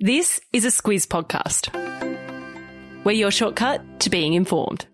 [0.00, 1.74] This is a Squiz podcast.
[3.02, 4.86] We're your shortcut to being informed.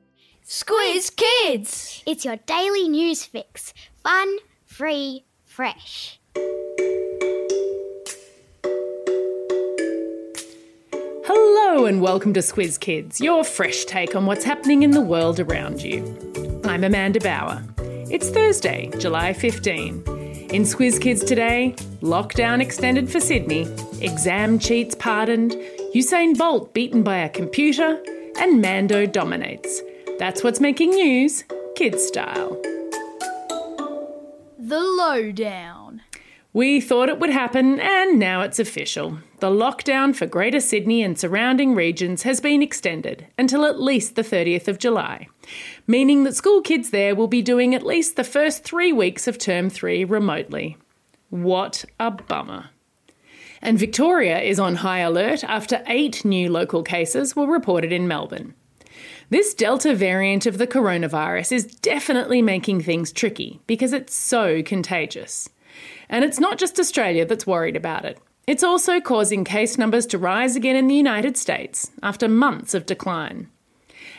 [0.46, 2.02] Squiz Kids!
[2.06, 3.74] It's your daily news fix.
[4.02, 6.18] Fun, free, fresh.
[11.26, 15.38] Hello and welcome to Squiz Kids, your fresh take on what's happening in the world
[15.38, 16.02] around you.
[16.64, 17.62] I'm Amanda Bauer.
[18.10, 20.02] It's Thursday, July 15.
[20.54, 23.66] In Squiz Kids today, lockdown extended for Sydney,
[24.04, 25.52] exam cheats pardoned,
[25.94, 28.02] Usain Bolt beaten by a computer,
[28.38, 29.80] and Mando dominates.
[30.18, 32.60] That's what's making news, kid style.
[34.58, 36.02] The Lowdown.
[36.52, 39.18] We thought it would happen, and now it's official.
[39.40, 44.22] The lockdown for Greater Sydney and surrounding regions has been extended until at least the
[44.22, 45.28] 30th of July,
[45.86, 49.38] meaning that school kids there will be doing at least the first three weeks of
[49.38, 50.76] term three remotely.
[51.30, 52.70] What a bummer.
[53.64, 58.54] And Victoria is on high alert after eight new local cases were reported in Melbourne.
[59.30, 65.48] This Delta variant of the coronavirus is definitely making things tricky because it's so contagious.
[66.10, 68.18] And it's not just Australia that's worried about it.
[68.46, 72.84] It's also causing case numbers to rise again in the United States after months of
[72.84, 73.48] decline.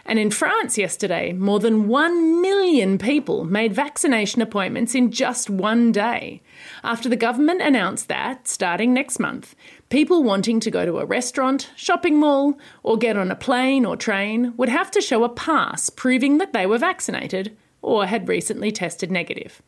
[0.08, 5.92] And in France yesterday, more than 1 million people made vaccination appointments in just one
[5.92, 6.44] day,
[6.84, 9.56] after the government announced that, starting next month,
[9.90, 13.98] people wanting to go to a restaurant, shopping mall, or get on a plane or
[13.98, 18.72] train would have to show a pass proving that they were vaccinated or had recently
[18.72, 19.64] tested negative.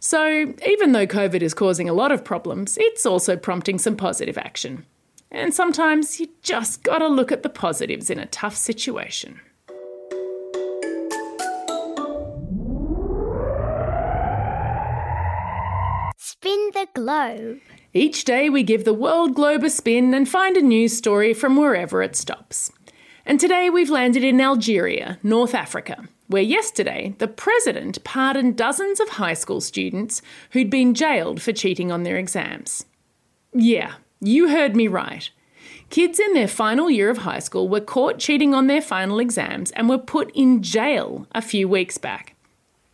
[0.00, 4.36] So, even though COVID is causing a lot of problems, it's also prompting some positive
[4.36, 4.84] action.
[5.30, 9.40] And sometimes you just gotta look at the positives in a tough situation.
[16.52, 17.60] Spin the globe.
[17.94, 21.56] Each day we give the world globe a spin and find a news story from
[21.56, 22.70] wherever it stops.
[23.24, 29.08] And today we've landed in Algeria, North Africa, where yesterday the president pardoned dozens of
[29.08, 32.84] high school students who'd been jailed for cheating on their exams.
[33.54, 35.30] Yeah, you heard me right.
[35.88, 39.70] Kids in their final year of high school were caught cheating on their final exams
[39.70, 42.31] and were put in jail a few weeks back.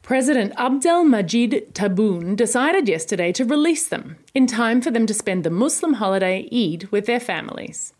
[0.08, 5.50] President Abdelmajid Tebboune decided yesterday to release them in time for them to spend the
[5.50, 7.92] Muslim holiday Eid with their families.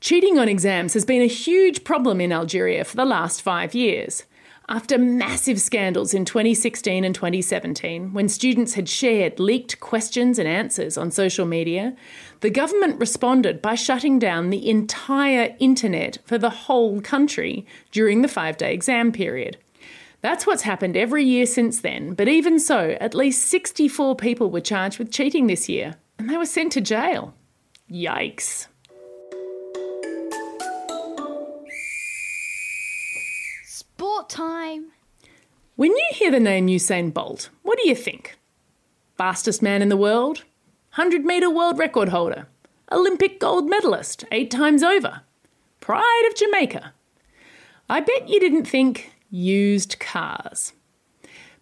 [0.00, 4.24] Cheating on exams has been a huge problem in Algeria for the last five years.
[4.68, 10.98] After massive scandals in 2016 and 2017, when students had shared leaked questions and answers
[10.98, 11.94] on social media,
[12.40, 18.28] the government responded by shutting down the entire internet for the whole country during the
[18.28, 19.56] five day exam period.
[20.20, 24.60] That's what's happened every year since then, but even so, at least 64 people were
[24.60, 27.34] charged with cheating this year, and they were sent to jail.
[27.88, 28.66] Yikes.
[33.64, 34.86] Sport time.
[35.76, 38.36] When you hear the name Usain Bolt, what do you think?
[39.16, 40.38] Fastest man in the world?
[40.96, 42.48] 100 metre world record holder?
[42.90, 45.20] Olympic gold medalist eight times over?
[45.78, 46.92] Pride of Jamaica?
[47.88, 50.72] I bet you didn't think used cars.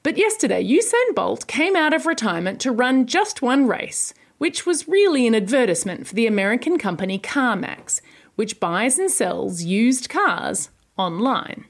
[0.02, 4.86] But yesterday, Usain Bolt came out of retirement to run just one race, which was
[4.86, 8.00] really an advertisement for the American company CarMax,
[8.36, 11.64] which buys and sells used cars online.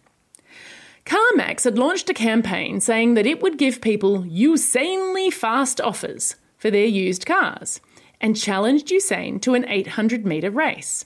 [1.06, 6.70] CarMax had launched a campaign saying that it would give people Usainly fast offers for
[6.70, 7.80] their used cars
[8.20, 11.04] and challenged Usain to an 800 metre race.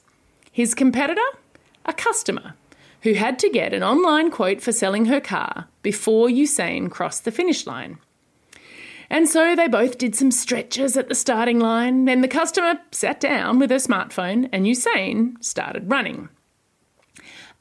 [0.50, 1.20] His competitor?
[1.84, 2.54] A customer
[3.02, 7.32] who had to get an online quote for selling her car before Usain crossed the
[7.32, 7.98] finish line.
[9.08, 13.18] And so they both did some stretches at the starting line, then the customer sat
[13.18, 16.28] down with her smartphone and Usain started running.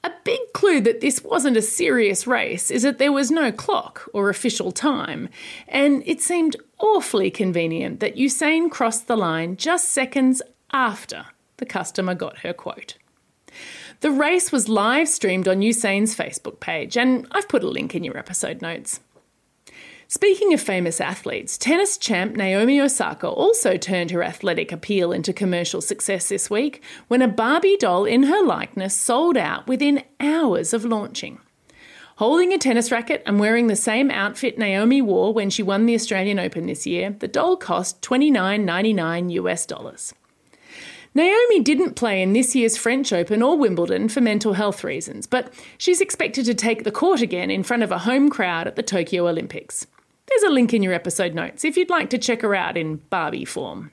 [0.04, 4.08] A big clue that this wasn't a serious race is that there was no clock
[4.14, 5.28] or official time,
[5.68, 11.26] and it seemed awfully convenient that Usain crossed the line just seconds after
[11.58, 12.96] the customer got her quote.
[14.02, 18.06] The race was live streamed on Usain's Facebook page, and I've put a link in
[18.06, 19.02] your episode notes.
[20.08, 25.82] Speaking of famous athletes, tennis champ Naomi Osaka also turned her athletic appeal into commercial
[25.82, 30.86] success this week when a Barbie doll in her likeness sold out within hours of
[30.86, 31.40] launching.
[32.16, 35.96] Holding a tennis racket and wearing the same outfit Naomi wore when she won the
[35.96, 40.14] Australian Open this year, the doll cost $29.99 US dollars.
[41.16, 45.52] Naomi didn't play in this year's French Open or Wimbledon for mental health reasons, but
[45.78, 48.84] she's expected to take the court again in front of a home crowd at the
[48.84, 49.88] Tokyo Olympics.
[50.28, 52.98] There's a link in your episode notes if you'd like to check her out in
[53.10, 53.92] Barbie form.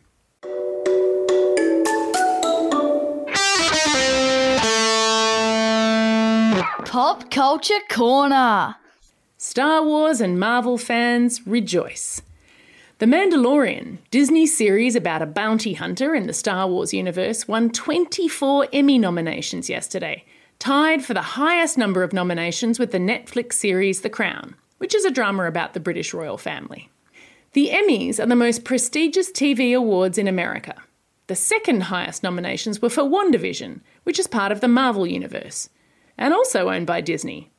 [6.85, 8.77] Pop Culture Corner.
[9.39, 12.21] Star Wars and Marvel fans rejoice.
[12.99, 18.69] The Mandalorian, Disney series about a bounty hunter in the Star Wars universe, won 24
[18.73, 20.25] Emmy nominations yesterday,
[20.59, 25.05] tied for the highest number of nominations with the Netflix series The Crown, which is
[25.05, 26.89] a drama about the British royal family.
[27.53, 30.83] The Emmys are the most prestigious TV awards in America.
[31.27, 35.69] The second highest nominations were for WandaVision, which is part of the Marvel Universe,
[36.17, 37.51] and also owned by Disney.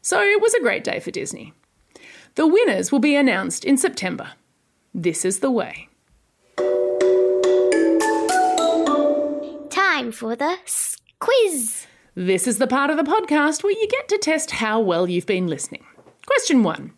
[0.00, 1.52] So it was a great day for Disney.
[2.34, 4.32] The winners will be announced in September.
[4.94, 5.88] This is the way.
[9.70, 10.56] Time for the
[11.18, 11.86] quiz.
[12.14, 15.24] This is the part of the podcast where you get to test how well you've
[15.24, 15.82] been listening.
[16.26, 16.92] Question one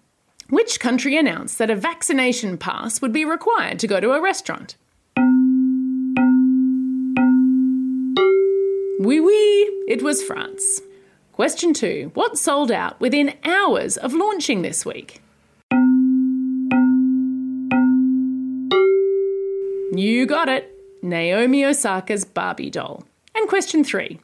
[0.50, 4.74] Which country announced that a vaccination pass would be required to go to a restaurant?
[8.98, 10.80] Oui, oui, it was France.
[11.30, 15.20] Question two What sold out within hours of launching this week?
[19.96, 20.70] You got it.
[21.02, 23.04] Naomi Osaka's Barbie doll.
[23.36, 24.18] And question three.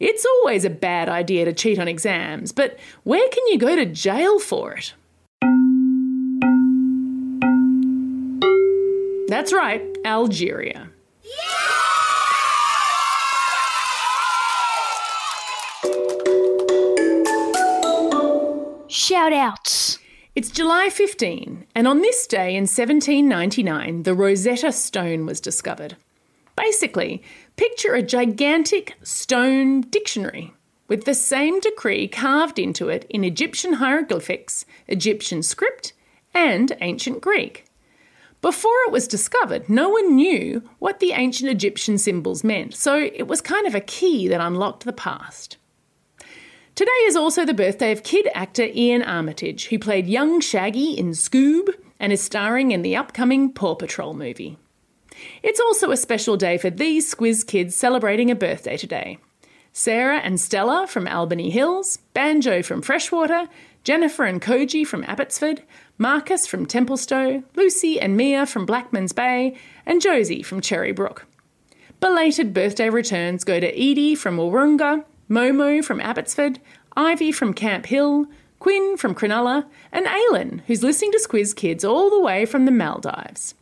[0.00, 3.86] It's always a bad idea to cheat on exams, but where can you go to
[3.86, 4.94] jail for it?
[9.28, 10.90] That's right, Algeria.
[18.88, 19.98] Shout outs.
[20.34, 25.98] It's July 15, and on this day in 1799, the Rosetta Stone was discovered.
[26.56, 27.22] Basically,
[27.56, 30.54] picture a gigantic stone dictionary
[30.88, 35.92] with the same decree carved into it in Egyptian hieroglyphics, Egyptian script,
[36.32, 37.66] and ancient Greek.
[38.40, 43.28] Before it was discovered, no one knew what the ancient Egyptian symbols meant, so it
[43.28, 45.58] was kind of a key that unlocked the past.
[46.74, 51.10] Today is also the birthday of kid actor Iain Armitage, who played young Shaggy in
[51.10, 51.68] Scoob
[52.00, 54.56] and is starring in the upcoming Paw Patrol movie.
[55.42, 59.18] It's also a special day for these Squiz kids celebrating a birthday today.
[59.74, 63.48] Sarah and Stella from Albany Hills, Banjo from Freshwater,
[63.84, 65.62] Jennifer and Koji from Abbotsford,
[65.98, 71.24] Marcus from Templestowe, Lucy and Mia from Blackman's Bay, and Josie from Cherrybrook.
[72.00, 76.60] Belated birthday returns go to Edie from Wahroonga, Momo from Abbotsford,
[76.94, 78.26] Ivy from Camp Hill,
[78.58, 82.70] Quinn from Cronulla, and Aylin, who's listening to Squiz Kids all the way from the
[82.70, 83.54] Maldives.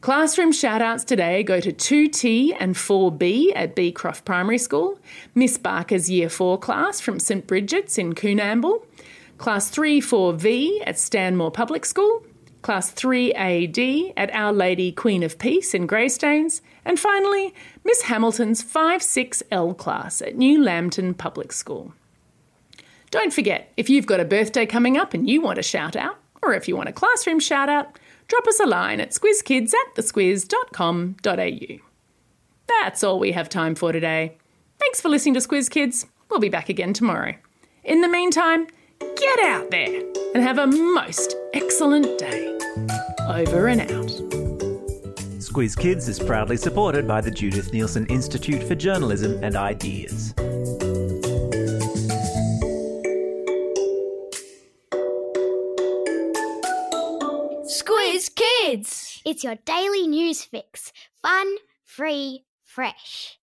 [0.00, 5.00] Classroom shout-outs today go to 2T and 4B at Beecroft Primary School,
[5.34, 8.86] Miss Barker's Year 4 class from St Bridget's in Coonamble,
[9.38, 12.24] Class 3 4V at Stanmore Public School,
[12.62, 17.54] Class 3AD at Our Lady Queen of Peace in Greystanes, and finally,
[17.84, 21.92] Miss Hamilton's 5-6L class at New Lambton Public School.
[23.10, 26.18] Don't forget, if you've got a birthday coming up and you want a shout out,
[26.40, 27.98] or if you want a classroom shout out,
[28.28, 31.78] drop us a line at squizkids at thesquiz.com.au.
[32.66, 34.36] That's all we have time for today.
[34.78, 36.06] Thanks for listening to Squiz Kids.
[36.30, 37.34] We'll be back again tomorrow.
[37.84, 38.66] In the meantime,
[38.98, 40.02] get out there
[40.34, 42.51] and have a most excellent day.
[43.28, 44.10] Over and out.
[45.38, 50.32] Squiz Kids is proudly supported by the Judith Neilson Institute for Journalism and Ideas.
[57.66, 59.20] Squiz Kids.
[59.24, 60.92] It's your daily news fix.
[61.22, 63.38] Fun, free, fresh.